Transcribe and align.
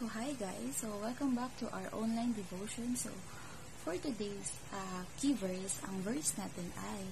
So, 0.00 0.08
hi 0.08 0.32
guys. 0.40 0.80
So, 0.80 0.88
welcome 0.96 1.36
back 1.36 1.52
to 1.60 1.68
our 1.68 1.84
online 1.92 2.32
devotion. 2.32 2.96
So, 2.96 3.12
for 3.84 4.00
today's 4.00 4.56
uh, 4.72 5.04
key 5.20 5.36
verse, 5.36 5.76
ang 5.84 6.00
verse 6.00 6.32
natin 6.40 6.72
ay 6.72 7.04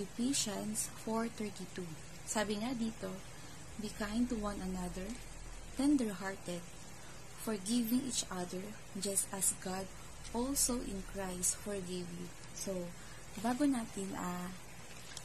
Ephesians 0.00 0.88
4.32. 1.04 1.84
Sabi 2.24 2.56
nga 2.64 2.72
dito, 2.72 3.12
Be 3.76 3.92
kind 4.00 4.32
to 4.32 4.40
one 4.40 4.56
another, 4.64 5.12
tender-hearted, 5.76 6.64
forgiving 7.44 8.00
each 8.08 8.24
other, 8.32 8.64
just 8.96 9.28
as 9.28 9.52
God 9.60 9.84
also 10.32 10.80
in 10.88 11.04
Christ 11.12 11.60
forgave 11.60 12.08
you. 12.08 12.32
So, 12.56 12.72
bago 13.44 13.68
natin 13.68 14.08
uh, 14.16 14.48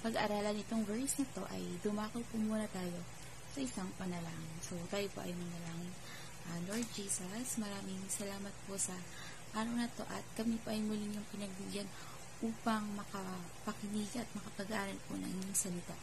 pag-aralan 0.03 0.59
itong 0.59 0.83
verse 0.83 1.15
na 1.23 1.25
to, 1.39 1.47
ay 1.55 1.63
dumakot 1.79 2.27
po 2.27 2.35
muna 2.35 2.67
tayo 2.75 2.99
sa 3.55 3.63
isang 3.63 3.87
panalangin. 3.95 4.59
So, 4.59 4.75
tayo 4.91 5.07
po 5.15 5.23
ay 5.23 5.31
manalangin. 5.31 5.95
Uh, 6.47 6.59
Lord 6.71 6.87
Jesus, 6.95 7.59
maraming 7.59 7.99
salamat 8.07 8.55
po 8.65 8.79
sa 8.79 8.95
araw 9.51 9.73
na 9.75 9.91
to 9.99 10.03
at 10.07 10.23
kami 10.39 10.55
po 10.63 10.71
ay 10.71 10.79
muling 10.79 11.11
yung 11.11 11.27
pinagbigyan 11.31 11.87
upang 12.39 12.85
makapakinig 12.95 14.09
at 14.15 14.29
makapag-aaral 14.31 14.95
po 15.09 15.19
ng 15.19 15.27
inyong 15.27 15.57
salita. 15.57 15.95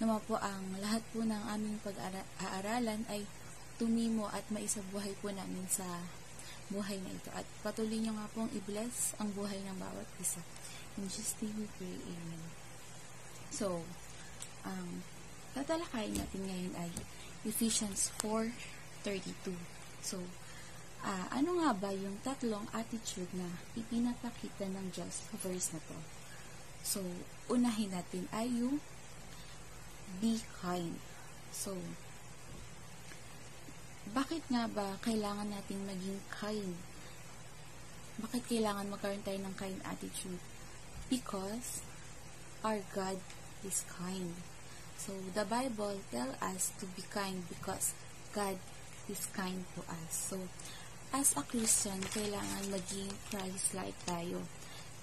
Naman 0.00 0.22
po 0.26 0.40
ang 0.40 0.74
lahat 0.80 1.04
po 1.12 1.22
ng 1.22 1.42
aming 1.52 1.78
pag-aaralan 1.84 3.04
ay 3.10 3.28
tumimo 3.76 4.30
at 4.30 4.46
maisabuhay 4.50 5.12
po 5.18 5.34
namin 5.34 5.66
sa 5.66 5.84
buhay 6.70 6.98
na 7.02 7.12
ito. 7.12 7.30
At 7.34 7.44
patuloy 7.60 8.00
nyo 8.00 8.14
nga 8.16 8.30
pong 8.32 8.50
i-bless 8.54 9.18
ang 9.20 9.34
buhay 9.34 9.60
ng 9.66 9.76
bawat 9.76 10.08
isa. 10.22 10.40
In 10.96 11.10
Jesus' 11.10 11.36
name 11.42 11.66
we 11.66 11.68
pray. 11.76 11.98
Amen. 12.06 12.42
So, 13.50 13.82
ang 14.64 15.02
um, 15.02 15.06
tatalakayin 15.54 16.18
natin 16.18 16.42
ngayon 16.46 16.74
ay 16.78 16.90
Ephesians 17.44 18.14
4.32. 18.22 19.52
So, 20.04 20.20
uh, 21.00 21.26
ano 21.32 21.64
nga 21.64 21.72
ba 21.72 21.88
yung 21.96 22.20
tatlong 22.20 22.68
attitude 22.76 23.32
na 23.32 23.48
ipinapakita 23.72 24.68
ng 24.68 24.92
Diyos 24.92 25.24
sa 25.24 25.34
verse 25.40 25.72
na 25.72 25.80
to? 25.80 25.96
So, 26.84 27.00
unahin 27.48 27.96
natin 27.96 28.28
ay 28.28 28.52
yung 28.52 28.84
be 30.20 30.44
kind. 30.60 31.00
So, 31.48 31.72
bakit 34.12 34.44
nga 34.52 34.68
ba 34.68 35.00
kailangan 35.00 35.48
natin 35.48 35.88
maging 35.88 36.20
kind? 36.28 36.76
Bakit 38.20 38.44
kailangan 38.44 38.92
magkaroon 38.92 39.24
tayo 39.24 39.40
ng 39.40 39.56
kind 39.56 39.80
attitude? 39.88 40.38
Because 41.08 41.80
our 42.60 42.84
God 42.92 43.16
is 43.64 43.88
kind. 43.88 44.36
So, 45.00 45.16
the 45.32 45.48
Bible 45.48 46.04
tell 46.12 46.36
us 46.44 46.76
to 46.76 46.84
be 46.92 47.08
kind 47.08 47.48
because 47.48 47.96
God 48.36 48.60
is 49.08 49.28
kind 49.32 49.64
to 49.76 49.80
us. 49.86 50.34
So, 50.34 50.36
as 51.14 51.36
a 51.38 51.42
Christian, 51.46 52.00
kailangan 52.10 52.74
maging 52.74 53.10
Christ-like 53.30 53.98
tayo. 54.08 54.42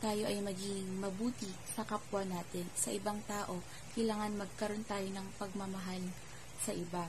Tayo 0.02 0.26
ay 0.26 0.42
maging 0.42 0.98
mabuti 0.98 1.48
sa 1.78 1.86
kapwa 1.86 2.26
natin, 2.26 2.66
sa 2.74 2.90
ibang 2.90 3.22
tao. 3.30 3.62
Kailangan 3.94 4.34
magkaroon 4.34 4.84
tayo 4.90 5.06
ng 5.06 5.28
pagmamahal 5.38 6.02
sa 6.58 6.74
iba. 6.74 7.06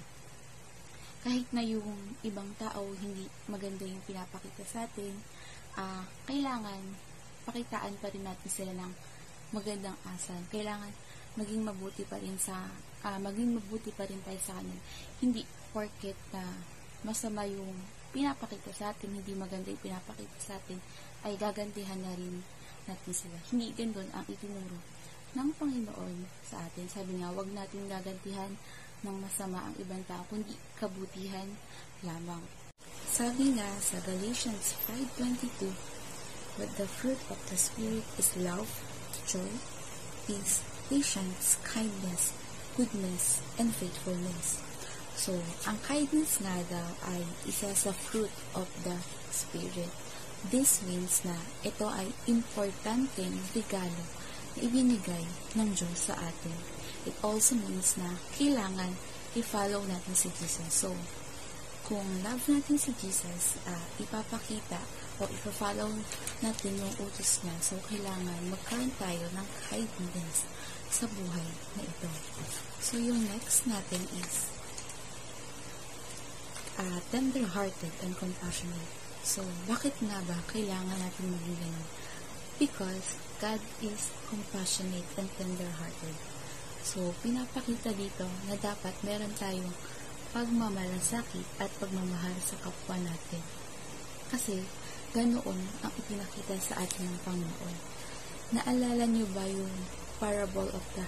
Kahit 1.22 1.48
na 1.54 1.62
yung 1.62 2.18
ibang 2.26 2.50
tao 2.58 2.82
hindi 2.98 3.30
maganda 3.46 3.86
yung 3.86 4.02
pinapakita 4.04 4.66
sa 4.66 4.84
atin, 4.84 5.14
uh, 5.78 6.02
kailangan 6.26 6.82
pakitaan 7.46 7.94
pa 8.02 8.10
rin 8.10 8.26
natin 8.26 8.50
sila 8.50 8.72
ng 8.74 8.92
magandang 9.54 9.96
asal. 10.12 10.38
Kailangan 10.50 10.90
maging 11.38 11.64
mabuti 11.64 12.04
pa 12.04 12.20
rin 12.20 12.36
sa 12.36 12.68
uh, 13.06 13.18
maging 13.22 13.56
mabuti 13.56 13.88
pa 13.94 14.04
rin 14.04 14.20
tayo 14.20 14.40
sa 14.42 14.58
kanila. 14.58 14.82
Hindi 15.22 15.42
porket 15.72 16.18
na 16.34 16.44
masama 17.02 17.46
yung 17.46 17.74
pinapakita 18.14 18.70
sa 18.74 18.90
atin, 18.94 19.14
hindi 19.14 19.32
maganda 19.34 19.70
yung 19.70 19.82
pinapakita 19.82 20.38
sa 20.38 20.54
atin, 20.58 20.78
ay 21.26 21.38
gagantihan 21.38 21.98
na 22.02 22.12
rin 22.14 22.42
natin 22.86 23.14
sila. 23.14 23.38
Hindi 23.50 23.70
ganun 23.74 24.08
ang 24.14 24.26
itinuro 24.26 24.78
ng 25.32 25.50
Panginoon 25.56 26.16
sa 26.44 26.60
atin. 26.66 26.86
Sabi 26.90 27.18
nga, 27.18 27.32
wag 27.32 27.48
natin 27.50 27.88
gagantihan 27.88 28.52
ng 29.02 29.16
masama 29.18 29.64
ang 29.66 29.74
ibang 29.80 30.02
tao, 30.06 30.22
kundi 30.28 30.54
kabutihan 30.78 31.48
lamang. 32.06 32.42
Sabi 33.08 33.56
nga 33.56 33.68
sa 33.80 33.98
Galatians 34.04 34.76
5.22, 35.18 35.72
But 36.60 36.68
the 36.76 36.84
fruit 36.84 37.18
of 37.32 37.40
the 37.48 37.56
Spirit 37.56 38.04
is 38.20 38.36
love, 38.36 38.68
joy, 39.24 39.52
peace, 40.28 40.60
patience, 40.92 41.56
kindness, 41.64 42.36
goodness, 42.76 43.40
and 43.56 43.72
faithfulness. 43.72 44.71
So, 45.12 45.36
ang 45.68 45.78
kindness 45.84 46.40
nga 46.40 46.56
daw 46.72 46.88
ay 47.12 47.22
isa 47.44 47.70
sa 47.76 47.92
fruit 47.92 48.32
of 48.56 48.66
the 48.82 48.96
Spirit. 49.28 49.92
This 50.48 50.82
means 50.82 51.22
na 51.22 51.36
ito 51.62 51.86
ay 51.86 52.10
importanteng 52.26 53.36
regalo 53.54 54.02
na 54.56 54.58
ibinigay 54.66 55.24
ng 55.56 55.68
Diyos 55.72 56.10
sa 56.10 56.18
atin. 56.18 56.56
It 57.06 57.14
also 57.22 57.54
means 57.56 57.94
na 57.96 58.18
kailangan 58.36 58.96
i-follow 59.38 59.84
natin 59.86 60.14
si 60.16 60.28
Jesus. 60.36 60.70
So, 60.70 60.90
kung 61.82 62.04
love 62.22 62.42
natin 62.46 62.78
si 62.78 62.94
Jesus, 62.98 63.58
uh, 63.66 63.84
ipapakita 63.98 64.78
o 65.20 65.26
i-follow 65.28 65.90
natin 66.40 66.72
yung 66.78 66.94
utos 67.00 67.42
niya. 67.42 67.56
So, 67.62 67.78
kailangan 67.88 68.48
magkaroon 68.48 68.92
tayo 68.96 69.26
ng 69.34 69.48
kindness 69.68 70.46
sa 70.92 71.08
buhay 71.08 71.48
na 71.78 71.82
ito. 71.84 72.10
So, 72.78 73.00
yung 73.00 73.24
next 73.30 73.64
natin 73.66 74.04
is 74.20 74.52
uh, 76.78 76.98
tender-hearted 77.12 77.92
and 78.04 78.12
compassionate. 78.16 78.90
So, 79.22 79.44
bakit 79.68 79.94
nga 80.02 80.18
ba 80.26 80.38
kailangan 80.50 80.98
natin 80.98 81.30
maging 81.30 81.58
ganun? 81.62 81.88
Because 82.58 83.18
God 83.38 83.62
is 83.82 84.10
compassionate 84.30 85.06
and 85.18 85.28
tender-hearted. 85.38 86.16
So, 86.82 87.14
pinapakita 87.22 87.94
dito 87.94 88.26
na 88.50 88.58
dapat 88.58 88.94
meron 89.06 89.30
tayong 89.38 89.74
pagmamalasakit 90.34 91.46
at 91.62 91.70
pagmamahal 91.78 92.34
sa 92.42 92.58
kapwa 92.58 92.98
natin. 92.98 93.42
Kasi, 94.32 94.64
ganoon 95.12 95.60
ang 95.84 95.92
ipinakita 95.94 96.56
sa 96.58 96.82
atin 96.82 97.04
ng 97.06 97.18
Panginoon. 97.22 97.76
Naalala 98.58 99.04
niyo 99.06 99.28
ba 99.30 99.44
yung 99.46 99.70
parable 100.18 100.72
of 100.72 100.84
the 100.96 101.06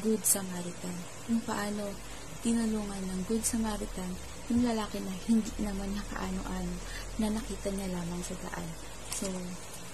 Good 0.00 0.24
Samaritan? 0.24 0.96
Kung 1.28 1.42
paano 1.44 1.92
tinulungan 2.40 3.02
ng 3.12 3.20
Good 3.28 3.44
Samaritan 3.44 4.16
yung 4.50 4.66
lalaki 4.66 4.98
na 4.98 5.14
hindi 5.30 5.52
naman 5.62 5.94
nakaano-ano 5.94 6.74
na 7.22 7.28
nakita 7.30 7.70
niya 7.70 7.94
lamang 7.94 8.22
sa 8.26 8.34
daan. 8.42 8.68
So, 9.14 9.30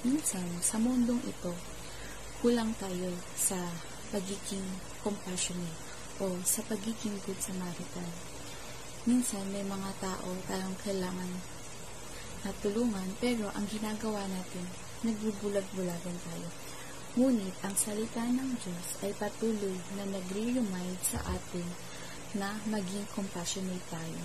minsan, 0.06 0.46
sa 0.64 0.80
mundong 0.80 1.20
ito, 1.28 1.52
kulang 2.40 2.72
tayo 2.80 3.12
sa 3.36 3.58
pagiging 4.08 4.64
compassionate 5.04 5.76
o 6.22 6.32
sa 6.48 6.64
pagiging 6.64 7.18
good 7.28 7.36
Samaritan. 7.42 8.08
Minsan, 9.04 9.44
may 9.52 9.66
mga 9.66 9.90
tao 10.00 10.28
tayong 10.48 10.78
kailangan 10.80 11.32
na 12.46 12.50
tulungan, 12.64 13.08
pero 13.20 13.52
ang 13.52 13.66
ginagawa 13.68 14.24
natin, 14.30 14.64
nagbubulag-bulagan 15.04 16.18
tayo. 16.24 16.48
Ngunit, 17.18 17.54
ang 17.66 17.74
salita 17.74 18.22
ng 18.22 18.50
Diyos 18.62 18.86
ay 19.02 19.12
patuloy 19.18 19.76
na 19.98 20.06
nagre-remind 20.08 20.98
sa 21.02 21.18
atin 21.24 21.66
na 22.36 22.52
maging 22.68 23.08
compassionate 23.16 23.80
tayo. 23.88 24.20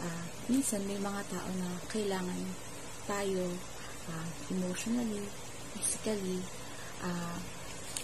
Uh, 0.00 0.24
minsan 0.52 0.84
may 0.84 1.00
mga 1.00 1.24
tao 1.32 1.48
na 1.56 1.70
kailangan 1.88 2.40
tayo 3.08 3.48
uh, 4.12 4.28
emotionally, 4.52 5.24
physically, 5.72 6.44
uh, 7.00 7.38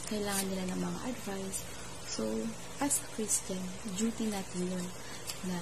kailangan 0.08 0.47
nila 0.48 0.64
ng 0.72 0.80
mga 0.80 1.00
advice. 1.12 1.60
So, 2.08 2.24
as 2.80 3.02
a 3.02 3.06
Christian, 3.12 3.60
duty 4.00 4.32
natin 4.32 4.72
yun 4.72 4.86
na 5.44 5.58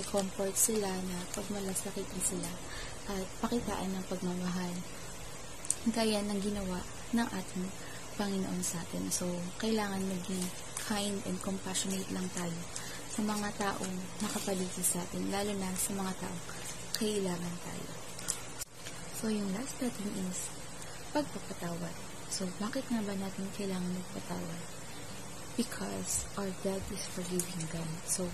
i-comfort 0.00 0.56
sila, 0.56 0.88
na 0.88 1.18
pagmalasakitin 1.36 2.22
sila, 2.24 2.50
at 3.10 3.26
pakitaan 3.44 3.90
ng 3.92 4.04
pagmamahal. 4.08 4.72
Gaya 5.92 6.24
ng 6.24 6.40
ginawa 6.40 6.80
ng 7.12 7.28
ating 7.28 7.66
Panginoon 8.16 8.62
sa 8.64 8.80
atin. 8.80 9.12
So, 9.12 9.28
kailangan 9.60 10.08
maging 10.08 10.44
kind 10.88 11.20
and 11.28 11.36
compassionate 11.44 12.08
lang 12.14 12.28
tayo 12.32 12.56
sa 13.10 13.26
mga 13.26 13.48
taong 13.58 13.96
nakapaligid 14.22 14.86
sa 14.86 15.02
atin, 15.02 15.26
lalo 15.34 15.50
na 15.58 15.74
sa 15.74 15.90
mga 15.98 16.14
taong 16.22 16.42
kailangan 16.94 17.54
tayo. 17.66 17.90
So, 19.18 19.26
yung 19.26 19.50
last 19.50 19.74
natin 19.82 20.08
is 20.30 20.46
pagpapatawad. 21.10 21.94
So, 22.30 22.46
bakit 22.62 22.86
nga 22.86 23.02
ba 23.02 23.18
natin 23.18 23.50
kailangan 23.58 23.98
magpatawad? 23.98 24.62
Because 25.58 26.24
our 26.38 26.54
God 26.62 26.80
is 26.94 27.02
forgiving 27.10 27.66
God. 27.74 27.90
So, 28.06 28.30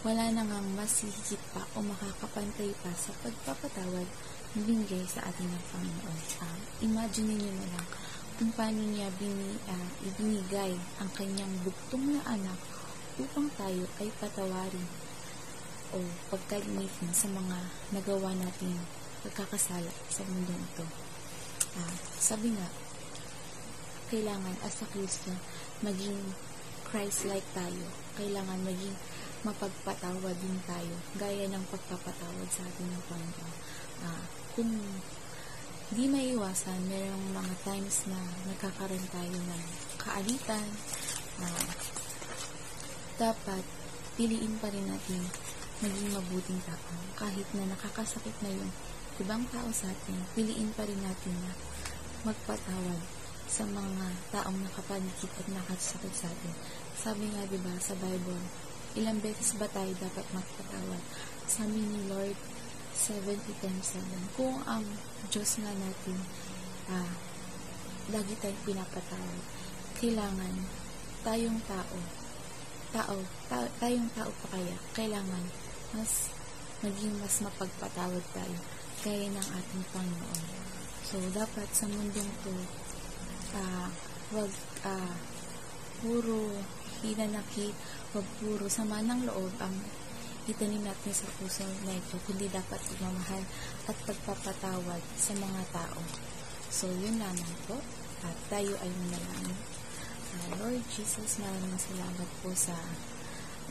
wala 0.00 0.32
na 0.32 0.40
ngang 0.48 0.72
mas 0.72 1.04
higit 1.04 1.42
pa 1.52 1.60
o 1.76 1.84
makakapantay 1.84 2.72
pa 2.80 2.90
sa 2.96 3.12
pagpapatawad 3.20 4.08
na 4.56 4.60
binigay 4.64 5.04
sa 5.04 5.20
atin 5.28 5.52
ng 5.52 5.64
Panginoon. 5.68 6.20
Uh, 6.40 6.58
imagine 6.80 7.36
niyo 7.36 7.52
na 7.52 7.68
lang 7.76 7.88
kung 8.40 8.52
paano 8.56 8.80
niya 8.88 9.08
bini, 9.20 9.60
uh, 9.68 9.88
ibinigay 10.04 10.72
ang 11.00 11.10
kanyang 11.12 11.52
bugtong 11.60 12.16
na 12.16 12.20
anak 12.24 12.60
upang 13.16 13.48
tayo 13.56 13.84
ay 14.00 14.08
patawarin 14.20 14.88
o 15.96 15.98
pagkalimitin 16.28 17.12
sa 17.16 17.30
mga 17.32 17.58
nagawa 17.96 18.36
nating 18.36 18.76
pagkakasala 19.24 19.88
sa 20.12 20.22
mundong 20.28 20.60
ito. 20.60 20.86
Ah, 21.76 21.96
sabi 22.20 22.52
nga, 22.52 22.68
kailangan 24.12 24.56
as 24.62 24.76
a 24.84 24.86
Christian 24.92 25.38
maging 25.80 26.36
Christ-like 26.86 27.46
tayo. 27.56 27.86
Kailangan 28.14 28.62
maging 28.62 28.94
mapagpatawad 29.42 30.36
din 30.38 30.58
tayo, 30.66 30.94
gaya 31.18 31.46
ng 31.50 31.64
pagpapatawad 31.70 32.48
sa 32.50 32.62
atin 32.66 32.88
ng 32.90 33.04
Panginoon. 33.10 33.56
Ah, 34.04 34.24
kung 34.54 34.70
di 35.86 36.04
maiwasan, 36.10 36.90
merong 36.90 37.26
mga 37.30 37.54
times 37.62 38.10
na 38.10 38.18
nagkakaroon 38.50 39.06
tayo 39.10 39.36
ng 39.38 39.62
kaalitan, 39.98 40.68
ah, 41.42 41.70
dapat 43.16 43.64
piliin 44.16 44.60
pa 44.60 44.68
rin 44.72 44.84
natin 44.88 45.20
maging 45.84 46.12
mabuting 46.12 46.60
tao. 46.64 46.92
Kahit 47.16 47.44
na 47.52 47.68
nakakasakit 47.68 48.32
na 48.40 48.52
yung 48.52 48.72
ibang 49.20 49.44
tao 49.52 49.68
sa 49.72 49.88
atin, 49.92 50.16
piliin 50.32 50.72
pa 50.72 50.84
rin 50.84 51.00
natin 51.00 51.34
na 51.44 51.52
magpatawad 52.24 53.00
sa 53.46 53.64
mga 53.64 54.06
taong 54.32 54.58
nakapaligid 54.64 55.30
at 55.36 55.46
nakasakit 55.52 56.12
sa 56.12 56.28
atin. 56.28 56.54
Sabi 56.96 57.28
nga, 57.32 57.44
di 57.48 57.60
ba, 57.60 57.72
sa 57.80 57.96
Bible, 57.96 58.40
ilang 58.96 59.20
beses 59.20 59.56
ba 59.56 59.68
tayo 59.68 59.92
dapat 60.00 60.24
magpatawad? 60.32 61.02
Sabi 61.44 61.78
ni 61.80 62.08
Lord, 62.08 62.36
70 62.96 63.36
times 63.60 63.86
7. 63.92 64.36
Kung 64.40 64.56
ang 64.64 64.84
Diyos 65.28 65.60
nga 65.60 65.72
natin, 65.76 66.18
ah, 66.88 67.12
lagi 68.08 68.32
tayong 68.40 68.64
pinapatawad, 68.64 69.42
kailangan 70.00 70.54
tayong 71.20 71.60
tao, 71.68 71.98
tao, 72.96 73.16
ta- 73.52 73.72
tayong 73.76 74.08
tao 74.16 74.32
pa 74.40 74.56
kaya, 74.56 74.76
kailangan 74.96 75.44
mas 75.92 76.32
maging 76.80 77.12
mas 77.20 77.44
mapagpatawad 77.44 78.24
tayo 78.32 78.58
kaya 79.04 79.28
ng 79.28 79.48
ating 79.52 79.84
Panginoon. 79.92 80.44
So, 81.04 81.20
dapat 81.30 81.68
sa 81.70 81.86
mundong 81.86 82.32
to, 82.42 82.52
uh, 83.54 83.88
wag 84.34 84.52
uh, 84.82 85.14
puro 86.00 86.50
hinanakit, 87.04 87.76
wag 88.16 88.26
puro 88.40 88.66
sama 88.66 89.04
ng 89.04 89.28
loob 89.28 89.52
ang 89.60 89.76
itanim 90.48 90.82
natin 90.82 91.12
sa 91.14 91.28
puso 91.38 91.62
na 91.84 91.94
ito, 91.94 92.16
kundi 92.26 92.50
dapat 92.50 92.80
pagmamahal 92.80 93.44
at 93.86 93.96
pagpapatawad 94.08 95.02
sa 95.14 95.32
mga 95.36 95.62
tao. 95.70 96.00
So, 96.72 96.90
yun 96.90 97.20
lamang 97.22 97.56
po. 97.70 97.78
At 98.26 98.34
tayo 98.50 98.74
ay 98.80 98.90
manalangin. 98.90 99.54
Lord 100.60 100.84
Jesus, 100.92 101.40
maraming 101.40 101.80
salamat 101.80 102.28
po 102.44 102.52
sa 102.52 102.76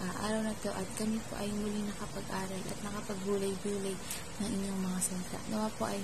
uh, 0.01 0.13
araw 0.25 0.41
na 0.41 0.53
to 0.65 0.73
at 0.73 0.87
kami 0.97 1.21
po 1.29 1.37
ay 1.37 1.49
muli 1.53 1.85
nakapag-aral 1.85 2.61
at 2.65 2.79
nakapaggulay-gulay 2.81 3.95
ng 4.41 4.49
inyong 4.49 4.81
mga 4.81 4.99
salita. 4.99 5.39
Nawa 5.53 5.69
po 5.77 5.85
ay 5.85 6.01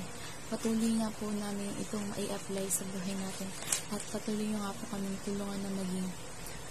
patuloy 0.53 0.93
nga 1.01 1.09
po 1.17 1.27
namin 1.33 1.71
itong 1.81 2.05
mai-apply 2.13 2.65
sa 2.69 2.85
buhay 2.93 3.15
natin 3.17 3.49
at 3.89 4.01
patuloy 4.13 4.45
nyo 4.47 4.59
nga 4.61 4.75
po 4.77 4.83
kami 4.93 5.09
tulungan 5.25 5.59
na 5.65 5.71
maging 5.81 6.09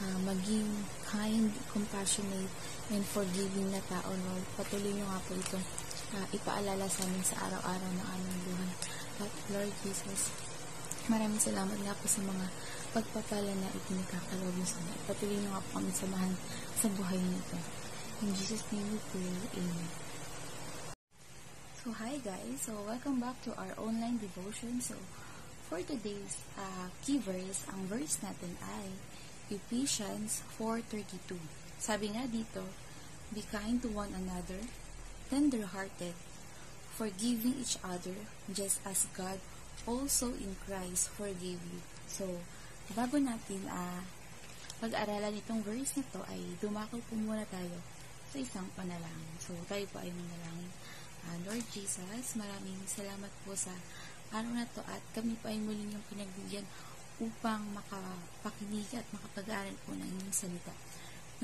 uh, 0.00 0.18
maging 0.24 0.68
kind, 1.08 1.50
compassionate, 1.72 2.52
and 2.94 3.04
forgiving 3.10 3.68
na 3.74 3.82
tao, 3.90 4.10
Lord. 4.12 4.44
Patuloy 4.56 4.92
nyo 4.94 5.06
nga 5.08 5.20
po 5.26 5.34
itong 5.36 5.66
uh, 6.16 6.26
ipaalala 6.30 6.86
sa 6.88 7.04
amin 7.04 7.24
sa 7.24 7.36
araw-araw 7.48 7.90
ng 7.90 8.08
aming 8.16 8.38
buhay. 8.48 8.72
At 9.20 9.32
Lord 9.52 9.72
Jesus, 9.84 10.32
maraming 11.12 11.42
salamat 11.42 11.76
nga 11.84 11.92
po 11.98 12.06
sa 12.08 12.24
mga 12.24 12.46
pagpapala 12.90 13.54
na 13.54 13.68
itinagkakalog 13.70 14.50
nyo 14.50 14.66
sa 14.66 14.82
amin. 14.82 14.98
Patuloy 15.06 15.38
nyo 15.38 15.50
nga 15.54 15.62
po 15.62 15.70
kami 15.78 15.92
samahan 15.94 16.34
sa 16.74 16.86
buhay 16.90 17.22
nito. 17.22 17.58
In 18.26 18.34
Jesus' 18.34 18.66
name 18.74 18.88
we 18.90 18.98
pray. 19.14 19.34
Amen. 19.62 19.88
So, 21.80 21.94
hi 21.94 22.18
guys. 22.18 22.66
So, 22.66 22.74
welcome 22.82 23.22
back 23.22 23.38
to 23.46 23.54
our 23.54 23.72
online 23.78 24.18
devotion. 24.18 24.82
So, 24.82 24.98
for 25.70 25.78
today's 25.86 26.42
uh, 26.58 26.90
key 27.06 27.22
verse, 27.22 27.62
ang 27.70 27.86
verse 27.86 28.18
natin 28.26 28.58
ay 28.58 28.90
Ephesians 29.54 30.42
4.32. 30.58 31.38
Sabi 31.78 32.10
nga 32.18 32.26
dito, 32.26 32.66
Be 33.30 33.46
kind 33.46 33.78
to 33.86 33.88
one 33.94 34.10
another, 34.10 34.66
tender-hearted, 35.30 36.18
forgiving 36.98 37.54
each 37.62 37.78
other, 37.86 38.26
just 38.50 38.82
as 38.82 39.06
God 39.14 39.38
also 39.86 40.34
in 40.34 40.58
Christ 40.66 41.14
forgave 41.14 41.62
you. 41.62 41.80
So, 42.10 42.42
bago 42.94 43.16
natin 43.22 43.62
uh, 43.70 44.02
pag-aralan 44.82 45.38
itong 45.38 45.62
verse 45.62 46.00
na 46.00 46.04
to 46.10 46.20
ay 46.26 46.40
dumako 46.58 46.98
po 47.06 47.14
muna 47.14 47.46
tayo 47.52 47.78
sa 48.30 48.38
isang 48.42 48.66
panalangin. 48.74 49.34
So, 49.38 49.54
tayo 49.70 49.84
po 49.94 50.02
ay 50.02 50.10
manalangin. 50.10 50.72
Uh, 51.28 51.36
Lord 51.46 51.66
Jesus, 51.70 52.34
maraming 52.34 52.80
salamat 52.90 53.30
po 53.46 53.54
sa 53.54 53.74
araw 54.34 54.50
na 54.54 54.66
to 54.74 54.82
at 54.86 55.02
kami 55.14 55.38
po 55.38 55.50
ay 55.50 55.58
muli 55.58 55.86
niyong 55.86 56.06
pinagbigyan 56.10 56.66
upang 57.20 57.60
makapakinig 57.76 58.88
at 58.96 59.04
makapag-aaral 59.12 59.76
po 59.84 59.92
ng 59.92 60.06
inyong 60.06 60.34
salita. 60.34 60.72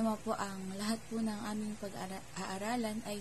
Naman 0.01 0.17
po 0.25 0.33
ang 0.35 0.73
lahat 0.75 0.99
po 1.13 1.21
ng 1.21 1.41
aming 1.53 1.77
pag-aaralan 1.79 3.05
ay 3.05 3.21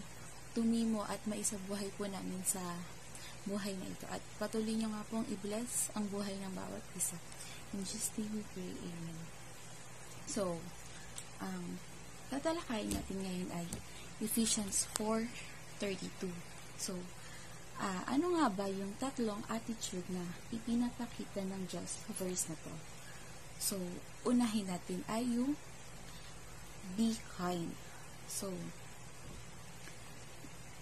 tumimo 0.56 1.04
at 1.04 1.20
maisabuhay 1.28 1.92
po 2.00 2.08
namin 2.08 2.40
sa 2.48 2.64
buhay 3.44 3.76
na 3.76 3.92
ito. 3.92 4.08
At 4.08 4.24
patuloy 4.40 4.74
niyo 4.74 4.90
nga 4.90 5.04
pong 5.12 5.28
i-bless 5.28 5.92
ang 5.94 6.08
buhay 6.10 6.34
ng 6.40 6.54
bawat 6.56 6.82
isa. 6.96 7.20
Name 7.76 7.84
we 8.32 8.44
pray. 8.56 8.72
Amen. 8.88 9.20
So, 10.32 10.64
um, 11.44 11.76
tatalakayin 12.32 12.88
natin 12.88 13.20
ngayon 13.20 13.50
ay 13.52 13.68
Ephesians 14.24 14.88
4.32. 14.96 16.32
So, 16.80 16.96
uh, 17.76 18.02
ano 18.08 18.40
nga 18.40 18.48
ba 18.48 18.72
yung 18.72 18.96
tatlong 18.96 19.44
attitude 19.52 20.08
na 20.08 20.24
ipinapakita 20.56 21.44
ng 21.44 21.68
Diyos 21.68 22.00
sa 22.00 22.16
verse 22.16 22.48
na 22.48 22.56
to? 22.64 22.74
So, 23.60 23.76
unahin 24.24 24.72
natin 24.72 25.04
ay 25.12 25.28
yung 25.36 25.60
be 26.96 27.20
kind. 27.36 27.76
So, 28.32 28.56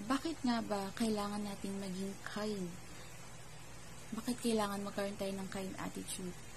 bakit 0.05 0.37
nga 0.45 0.61
ba 0.61 0.93
kailangan 0.93 1.41
natin 1.41 1.73
maging 1.81 2.13
kind? 2.21 2.69
Bakit 4.13 4.45
kailangan 4.45 4.85
magkaroon 4.85 5.17
tayo 5.17 5.33
ng 5.33 5.49
kind 5.49 5.73
attitude? 5.81 6.52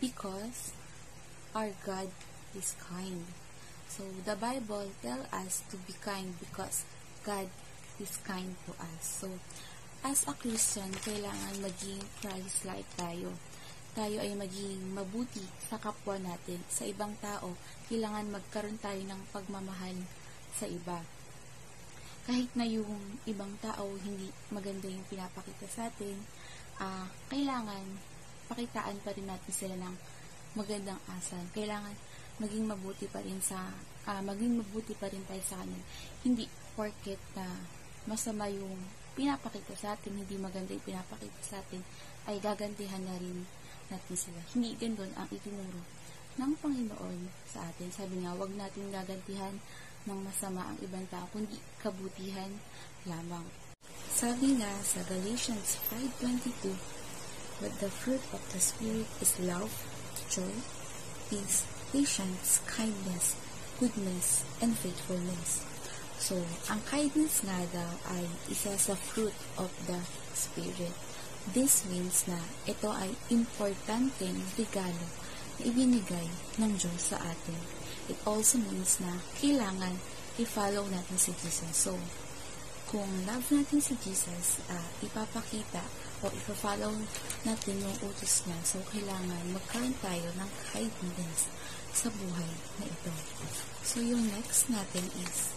Because 0.00 0.72
our 1.52 1.76
God 1.84 2.08
is 2.56 2.74
kind. 2.80 3.28
So, 3.90 4.06
the 4.24 4.34
Bible 4.34 4.88
tell 5.04 5.26
us 5.28 5.62
to 5.70 5.76
be 5.84 5.92
kind 6.00 6.34
because 6.40 6.88
God 7.26 7.52
is 8.00 8.16
kind 8.24 8.56
to 8.64 8.72
us. 8.80 9.02
So, 9.22 9.28
as 10.00 10.24
a 10.24 10.32
Christian, 10.32 10.88
kailangan 11.04 11.60
maging 11.60 12.00
Christ-like 12.24 12.88
tayo. 12.96 13.36
Tayo 13.92 14.22
ay 14.22 14.32
maging 14.38 14.96
mabuti 14.96 15.44
sa 15.68 15.76
kapwa 15.76 16.16
natin, 16.16 16.62
sa 16.70 16.86
ibang 16.88 17.12
tao. 17.20 17.52
Kailangan 17.90 18.32
magkaroon 18.32 18.78
tayo 18.80 19.02
ng 19.04 19.20
pagmamahal 19.34 19.98
sa 20.54 20.64
iba. 20.64 21.02
Kahit 22.24 22.48
na 22.54 22.64
yung 22.64 23.18
ibang 23.26 23.58
tao 23.58 23.90
hindi 24.00 24.30
maganda 24.54 24.86
yung 24.86 25.04
pinapakita 25.10 25.66
sa 25.66 25.90
atin, 25.90 26.16
uh, 26.78 27.10
kailangan 27.26 27.98
pakitaan 28.50 28.98
pa 29.06 29.14
rin 29.14 29.30
natin 29.30 29.54
sila 29.54 29.78
ng 29.78 29.94
magandang 30.58 30.98
asal. 31.14 31.38
Kailangan 31.54 31.94
maging 32.42 32.66
mabuti 32.66 33.06
pa 33.06 33.22
rin 33.22 33.38
sa 33.38 33.70
uh, 34.10 34.22
maging 34.26 34.58
mabuti 34.58 34.98
pa 34.98 35.06
rin 35.06 35.22
tayo 35.30 35.42
sa 35.46 35.62
kanila. 35.62 35.84
Hindi 36.26 36.44
porket 36.74 37.20
na 37.38 37.46
masama 38.10 38.50
yung 38.50 38.74
pinapakita 39.14 39.76
sa 39.76 39.94
atin, 39.94 40.18
hindi 40.18 40.34
maganda 40.40 40.74
yung 40.74 40.86
pinapakita 40.86 41.40
sa 41.44 41.56
atin, 41.62 41.84
ay 42.26 42.40
gagantihan 42.40 43.02
na 43.04 43.14
rin 43.20 43.44
natin 43.92 44.16
sila. 44.16 44.40
Hindi 44.56 44.74
ganun 44.80 45.12
ang 45.14 45.28
itinuro 45.28 45.82
ng 46.40 46.52
Panginoon 46.62 47.18
sa 47.44 47.68
atin. 47.68 47.92
Sabi 47.92 48.24
nga, 48.24 48.32
wag 48.38 48.50
natin 48.56 48.88
gagantihan 48.88 49.54
ng 50.08 50.20
masama 50.24 50.64
ang 50.64 50.78
ibang 50.80 51.04
tao, 51.12 51.28
kundi 51.28 51.60
kabutihan 51.82 52.48
lamang. 53.04 53.44
Sabi 54.08 54.56
nga 54.56 54.72
sa 54.80 55.04
Galatians 55.04 55.76
5.22, 55.92 56.99
But 57.60 57.76
the 57.78 57.92
fruit 57.92 58.24
of 58.32 58.40
the 58.52 58.60
Spirit 58.60 59.04
is 59.20 59.36
love, 59.40 59.68
joy, 60.32 60.56
peace, 61.28 61.68
patience, 61.92 62.64
kindness, 62.64 63.36
goodness, 63.78 64.44
and 64.64 64.72
faithfulness. 64.72 65.60
So, 66.20 66.40
ang 66.72 66.80
kindness 66.88 67.44
nga 67.44 67.60
daw 67.72 67.92
ay 68.16 68.24
isa 68.48 68.76
sa 68.80 68.96
fruit 68.96 69.36
of 69.60 69.68
the 69.84 70.00
Spirit. 70.32 70.96
This 71.52 71.84
means 71.88 72.24
na 72.28 72.40
ito 72.64 72.88
ay 72.92 73.12
importanteng 73.28 74.40
regalo 74.56 75.08
na 75.60 75.68
ibinigay 75.68 76.28
ng 76.60 76.72
Diyos 76.76 77.12
sa 77.12 77.20
atin. 77.20 77.60
It 78.08 78.16
also 78.24 78.56
means 78.56 79.00
na 79.04 79.20
kailangan 79.40 80.00
i-follow 80.40 80.88
natin 80.88 81.16
si 81.20 81.32
Jesus. 81.36 81.72
So, 81.76 81.96
kung 82.88 83.08
love 83.28 83.46
natin 83.52 83.80
si 83.84 83.94
Jesus, 84.00 84.64
uh, 84.68 84.88
ipapakita 85.04 85.84
o 86.20 86.28
ipa-follow 86.28 86.92
natin 87.48 87.76
yung 87.80 87.96
utos 88.04 88.44
niya. 88.44 88.58
So, 88.62 88.84
kailangan 88.92 89.56
magkaroon 89.56 89.96
tayo 90.04 90.28
ng 90.36 90.50
kindness 90.72 91.48
sa 91.90 92.12
buhay 92.12 92.50
na 92.76 92.84
ito. 92.84 93.12
So, 93.80 94.04
yung 94.04 94.28
next 94.28 94.68
natin 94.68 95.08
is 95.24 95.56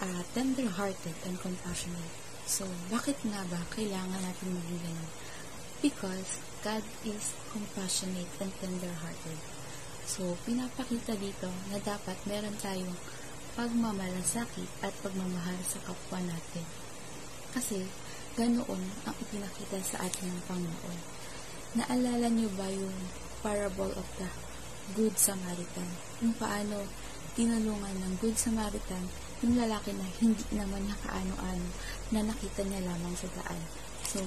uh, 0.00 0.22
tender-hearted 0.32 1.16
and 1.28 1.36
compassionate. 1.38 2.14
So, 2.48 2.66
bakit 2.88 3.20
nga 3.22 3.44
ba 3.46 3.60
kailangan 3.76 4.20
natin 4.24 4.56
maging? 4.56 4.98
Because 5.80 6.40
God 6.60 6.84
is 7.04 7.32
compassionate 7.52 8.32
and 8.40 8.52
tender-hearted. 8.60 9.38
So, 10.04 10.34
pinapakita 10.44 11.14
dito 11.16 11.48
na 11.70 11.78
dapat 11.80 12.18
meron 12.26 12.56
tayong 12.58 12.96
pagmamalasakit 13.54 14.70
at 14.82 14.92
pagmamahal 15.04 15.56
sa 15.64 15.78
kapwa 15.86 16.18
natin. 16.24 16.66
Kasi, 17.54 17.86
ganoon 18.38 18.82
ang 19.06 19.14
ipinakita 19.18 19.78
sa 19.82 20.06
atin 20.06 20.30
ng 20.30 20.42
Panginoon. 20.46 20.98
Naalala 21.78 22.26
niyo 22.30 22.50
ba 22.58 22.66
yung 22.70 22.94
parable 23.40 23.94
of 23.94 24.08
the 24.18 24.28
Good 24.98 25.14
Samaritan? 25.14 25.90
Yung 26.22 26.34
paano 26.34 26.82
tinulungan 27.38 27.94
ng 28.02 28.14
Good 28.18 28.34
Samaritan 28.34 29.06
yung 29.40 29.56
lalaki 29.56 29.96
na 29.96 30.04
hindi 30.20 30.44
naman 30.52 30.84
niya 30.84 30.96
kaano-ano 31.00 31.68
na 32.12 32.20
nakita 32.28 32.60
niya 32.60 32.84
lamang 32.84 33.16
sa 33.16 33.28
daan. 33.40 33.62
So, 34.04 34.20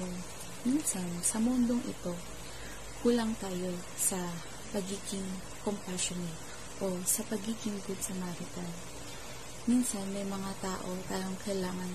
minsan, 0.66 1.06
sa 1.22 1.38
mundong 1.38 1.86
ito, 1.86 2.18
kulang 3.06 3.30
tayo 3.38 3.70
sa 3.94 4.18
pagiging 4.74 5.28
compassionate 5.62 6.34
o 6.82 6.98
sa 7.06 7.22
pagiging 7.30 7.78
good 7.86 8.00
Samaritan. 8.02 8.66
Minsan, 9.70 10.02
may 10.10 10.26
mga 10.26 10.50
tao 10.58 10.88
tayong 11.06 11.38
kailangan 11.46 11.92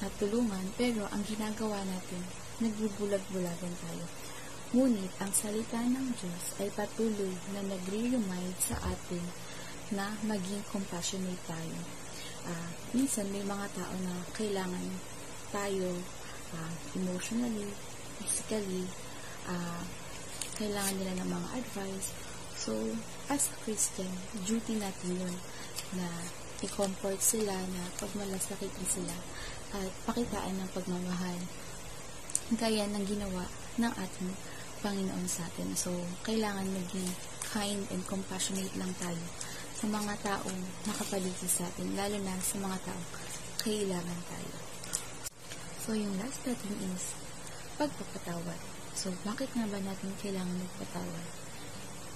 na 0.00 0.08
tulungan, 0.16 0.64
pero 0.80 1.04
ang 1.12 1.22
ginagawa 1.28 1.80
natin, 1.84 2.22
nagbubulag-bulagan 2.60 3.74
tayo. 3.84 4.04
Ngunit, 4.70 5.12
ang 5.20 5.32
salita 5.34 5.80
ng 5.82 6.08
Diyos 6.16 6.44
ay 6.62 6.68
patuloy 6.72 7.34
na 7.52 7.60
nagre-remind 7.66 8.56
sa 8.60 8.76
atin 8.86 9.24
na 9.90 10.14
maging 10.24 10.62
compassionate 10.70 11.42
tayo. 11.44 11.78
Uh, 12.46 12.70
minsan 12.96 13.28
may 13.34 13.44
mga 13.44 13.66
tao 13.76 13.94
na 14.00 14.14
kailangan 14.32 14.86
tayo 15.50 15.90
uh, 16.54 16.72
emotionally, 16.94 17.68
physically, 18.22 18.86
uh, 19.50 19.82
kailangan 20.56 20.94
nila 20.96 21.12
ng 21.18 21.28
mga 21.28 21.48
advice. 21.60 22.14
So, 22.60 22.76
as 23.32 23.48
a 23.50 23.56
Christian, 23.64 24.12
duty 24.44 24.76
natin 24.78 25.16
yun 25.16 25.36
na 25.96 26.06
i-comfort 26.60 27.18
sila, 27.18 27.56
na 27.56 27.82
pagmalasakitin 27.96 28.86
sila, 28.86 29.16
at 29.70 29.90
pakitaan 30.06 30.54
ng 30.58 30.70
pagmamahal. 30.74 31.38
Gaya 32.58 32.86
ng 32.90 33.04
ginawa 33.06 33.46
ng 33.78 33.92
ating 33.94 34.30
Panginoon 34.80 35.28
sa 35.28 35.44
atin. 35.46 35.76
So, 35.76 35.92
kailangan 36.24 36.66
maging 36.72 37.06
kind 37.52 37.82
and 37.92 38.02
compassionate 38.08 38.72
lang 38.74 38.90
tayo 38.98 39.20
sa 39.76 39.88
mga 39.88 40.12
taong 40.24 40.60
nakapaligid 40.88 41.48
sa 41.48 41.64
atin, 41.68 41.96
lalo 41.96 42.16
na 42.20 42.36
sa 42.40 42.56
mga 42.60 42.78
taong 42.84 43.08
kailangan 43.60 44.20
tayo. 44.28 44.56
So, 45.80 45.96
yung 45.96 46.16
last 46.20 46.40
natin 46.44 46.74
is 46.92 47.16
pagpapatawad. 47.80 48.60
So, 48.92 49.12
bakit 49.24 49.48
nga 49.56 49.64
ba 49.68 49.80
natin 49.80 50.12
kailangan 50.20 50.52
magpatawad? 50.52 51.26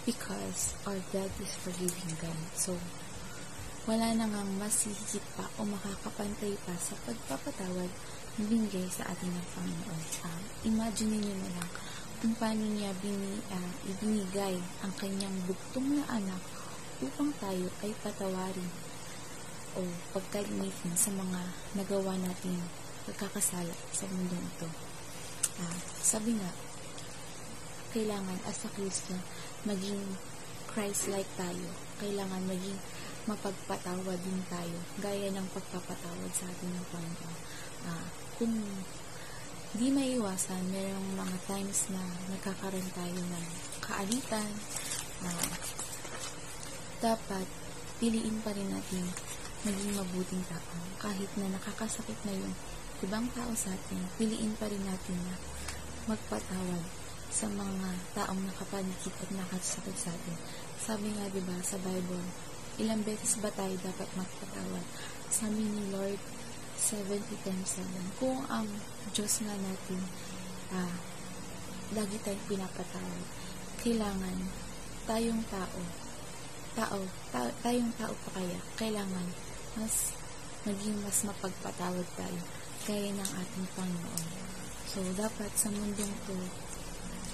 Because 0.05 0.77
our 0.85 1.01
God 1.09 1.33
is 1.41 1.53
forgiving 1.65 2.13
God. 2.21 2.41
So, 2.53 2.77
wala 3.85 4.17
na 4.17 4.25
ngang 4.25 4.53
masihigit 4.57 5.21
pa 5.37 5.45
o 5.61 5.69
makakapantay 5.69 6.57
pa 6.65 6.73
sa 6.81 6.97
pagpapatawad 7.05 7.93
na 8.41 8.43
binigay 8.49 8.89
sa 8.89 9.05
atin 9.13 9.29
ng 9.29 9.49
Panginoon. 9.53 10.03
Uh, 10.25 10.41
imagine 10.65 11.21
niyo 11.21 11.37
na 11.37 11.51
lang 11.61 11.71
kung 12.25 12.33
paano 12.41 12.65
niya 12.65 12.97
bini, 13.05 13.45
uh, 13.53 13.73
ibinigay 13.85 14.57
ang 14.81 14.93
kanyang 14.97 15.37
bugtong 15.45 16.01
na 16.01 16.05
anak 16.09 16.41
upang 17.05 17.29
tayo 17.37 17.69
ay 17.85 17.93
patawarin 18.01 18.73
o 19.77 19.85
pagkalinitin 20.17 20.97
sa 20.97 21.13
mga 21.13 21.41
nagawa 21.77 22.17
natin 22.17 22.57
pagkakasala 23.05 23.77
sa 23.93 24.09
mundo 24.09 24.33
ito. 24.33 24.69
Ah, 25.61 25.77
sabi 26.01 26.41
nga, 26.41 26.51
kailangan 27.93 28.41
as 28.49 28.65
a 28.65 28.71
Christian 28.73 29.21
maging 29.69 30.17
Christ-like 30.73 31.29
tayo. 31.37 31.69
Kailangan 32.01 32.43
maging 32.49 32.81
mapagpatawad 33.25 34.19
din 34.21 34.41
tayo, 34.53 34.79
gaya 35.01 35.33
ng 35.33 35.49
pagpapatawad 35.57 36.33
sa 36.37 36.45
atin 36.45 36.71
ng 36.77 36.87
Panginoon. 36.93 37.39
Ah, 37.89 38.07
kung 38.37 38.53
di 39.75 39.89
maiwasan, 39.91 40.71
mayroong 40.71 41.11
mga 41.17 41.39
times 41.49 41.89
na 41.89 42.03
nagkakaroon 42.31 42.89
tayo 42.93 43.21
ng 43.21 43.47
kaalitan, 43.81 44.51
ah, 45.25 45.53
dapat 47.01 47.47
piliin 48.01 48.39
pa 48.45 48.53
rin 48.53 48.69
natin 48.69 49.05
maging 49.65 49.97
mabuting 49.97 50.45
tao. 50.45 50.77
Kahit 51.01 51.31
na 51.41 51.57
nakakasakit 51.57 52.21
na 52.29 52.37
yung 52.37 52.55
ibang 53.01 53.25
tao 53.33 53.53
sa 53.57 53.73
atin, 53.73 54.01
piliin 54.21 54.53
pa 54.61 54.69
rin 54.69 54.85
natin 54.85 55.17
na 55.25 55.37
magpatawad 56.05 56.85
sa 57.33 57.49
mga 57.49 57.89
taong 58.15 58.41
nakapaligid 58.47 59.11
at 59.11 59.31
nakasakit 59.33 59.97
sa 59.97 60.13
atin. 60.13 60.37
Sabi 60.79 61.11
nga, 61.17 61.27
di 61.33 61.43
ba, 61.43 61.57
sa 61.65 61.81
Bible, 61.81 62.23
ilang 62.79 63.03
beses 63.07 63.39
ba 63.39 63.51
tayo 63.55 63.75
dapat 63.83 64.09
magpatawad? 64.19 64.87
Sabi 65.31 65.63
ni 65.63 65.91
Lord, 65.95 66.21
70 66.79 67.47
times 67.47 67.71
7. 67.79 68.21
Kung 68.21 68.45
ang 68.51 68.69
Diyos 69.15 69.41
nga 69.43 69.55
natin, 69.55 70.01
ah, 70.75 70.95
lagi 71.95 72.17
tayong 72.23 72.47
pinapatawad, 72.51 73.25
kailangan 73.81 74.37
tayong 75.05 75.43
tao 75.53 76.05
tao, 76.75 76.99
ta- 77.31 77.55
tayong 77.63 77.95
tao 77.95 78.11
pa 78.27 78.31
kaya, 78.43 78.59
kailangan 78.75 79.27
mas 79.79 80.11
maging 80.67 80.99
mas 81.07 81.23
mapagpatawad 81.23 82.07
tayo 82.19 82.43
gaya 82.85 83.11
ng 83.15 83.31
ating 83.41 83.67
Panginoon. 83.79 84.27
So, 84.85 85.01
dapat 85.17 85.51
sa 85.57 85.73
mundong 85.73 86.15
to, 86.29 86.37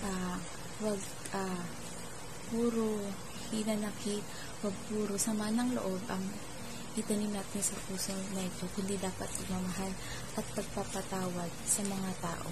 uh, 0.06 0.38
wag 0.80 1.00
uh, 1.34 1.64
puro 2.52 3.02
hinanakit, 3.52 4.22
wag 4.62 4.76
puro 4.86 5.14
sama 5.18 5.50
ng 5.50 5.74
loob 5.74 6.02
ang 6.06 6.22
itanim 6.98 7.30
natin 7.30 7.62
sa 7.62 7.76
puso 7.86 8.14
na 8.34 8.42
ito, 8.42 8.66
kundi 8.74 8.98
dapat 8.98 9.30
pagmamahal 9.30 9.92
at 10.38 10.46
pagpapatawad 10.58 11.50
sa 11.66 11.82
mga 11.86 12.10
tao. 12.18 12.50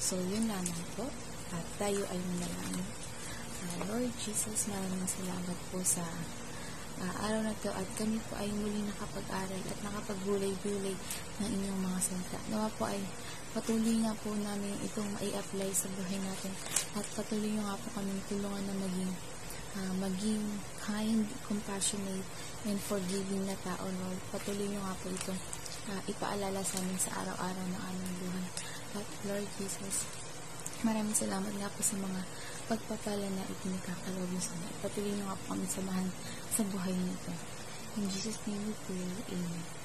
So, 0.00 0.18
yun 0.18 0.50
lamang 0.50 0.84
po. 0.98 1.06
At 1.50 1.66
tayo 1.82 2.02
ay 2.10 2.18
manalangin. 2.30 2.86
Uh, 3.60 3.78
Lord 3.90 4.10
Jesus, 4.22 4.70
maraming 4.70 5.04
salamat 5.04 5.58
po 5.68 5.82
sa 5.82 6.06
uh, 7.00 7.14
araw 7.26 7.44
na 7.44 7.54
to 7.60 7.70
at 7.74 7.88
kami 7.98 8.16
po 8.30 8.38
ay 8.38 8.48
muli 8.54 8.86
nakapag-aral 8.86 9.62
at 9.66 9.78
nakapagbulay-bulay 9.84 10.96
ng 11.42 11.48
inyong 11.48 11.80
mga 11.84 11.98
salita. 12.00 12.38
Nawa 12.48 12.68
po 12.78 12.88
ay 12.88 13.02
patuloy 13.50 13.98
nga 14.00 14.14
po 14.22 14.30
namin 14.32 14.78
itong 14.86 15.10
mai-apply 15.18 15.70
sa 15.74 15.90
buhay 15.92 16.18
natin 16.22 16.54
at 16.94 17.06
patuloy 17.18 17.50
nga 17.58 17.74
po 17.76 17.86
kami 17.98 18.14
tulungan 18.30 18.64
na 18.64 18.74
maging 18.78 19.12
uh, 19.76 19.94
maging 20.00 20.42
kind, 20.82 21.26
compassionate, 21.46 22.26
and 22.66 22.78
forgiving 22.80 23.46
na 23.46 23.56
tao, 23.62 23.86
Lord. 23.86 24.18
Patuloy 24.34 24.66
nyo 24.66 24.80
nga 24.82 24.94
po 24.98 25.06
itong 25.12 25.40
uh, 25.90 26.02
ipaalala 26.10 26.60
sa 26.62 26.78
amin 26.82 26.98
sa 26.98 27.14
araw-araw 27.22 27.64
ng 27.66 27.82
aming 27.90 28.14
buhay. 28.22 28.46
At 28.98 29.06
Lord 29.26 29.48
Jesus, 29.58 30.06
maraming 30.82 31.14
salamat 31.14 31.52
nga 31.56 31.70
po 31.70 31.80
sa 31.82 31.96
mga 31.98 32.20
pagpapala 32.66 33.26
na 33.30 33.44
ipinagkakalog 33.46 34.30
sa 34.38 34.54
amin. 34.54 34.74
Patuloy 34.82 35.12
niyo 35.14 35.24
nga 35.26 35.38
po 35.38 35.44
kami 35.54 35.66
samahan 35.66 36.08
sa 36.50 36.62
buhay 36.66 36.94
nito. 36.94 37.32
In 37.98 38.06
Jesus' 38.06 38.38
name 38.46 38.70
we 38.70 38.74
pray. 38.86 39.34
Amen. 39.34 39.79